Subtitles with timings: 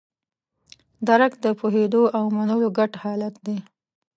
[1.07, 3.57] درک د پوهېدو او منلو ګډ حالت دی.